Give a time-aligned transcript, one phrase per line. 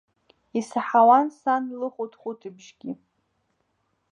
[0.59, 2.91] Исаҳауан сан лыхәыҭхәыҭбыжьгьы.